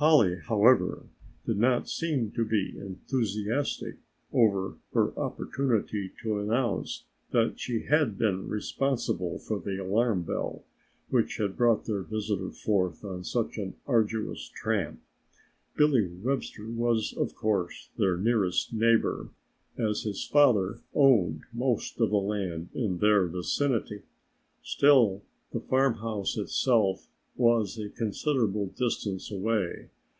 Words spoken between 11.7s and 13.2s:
their visitor forth